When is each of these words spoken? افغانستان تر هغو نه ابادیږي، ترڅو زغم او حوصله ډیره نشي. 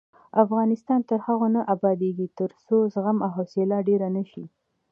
افغانستان 0.43 0.99
تر 1.09 1.19
هغو 1.27 1.47
نه 1.55 1.61
ابادیږي، 1.75 2.27
ترڅو 2.39 2.75
زغم 2.93 3.17
او 3.25 3.31
حوصله 3.37 3.77
ډیره 3.87 4.07
نشي. 4.17 4.45